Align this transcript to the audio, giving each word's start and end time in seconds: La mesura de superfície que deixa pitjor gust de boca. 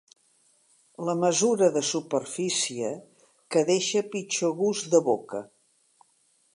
La 1.09 1.13
mesura 1.23 1.67
de 1.75 1.83
superfície 1.91 2.89
que 3.55 3.65
deixa 3.71 4.05
pitjor 4.17 4.57
gust 4.65 4.93
de 4.97 5.07
boca. 5.13 5.45